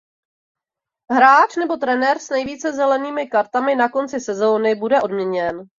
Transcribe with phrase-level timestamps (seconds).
[1.13, 5.65] Hráč nebo trenér s nejvíce zelenými kartami na konci sezóny bude odměněn.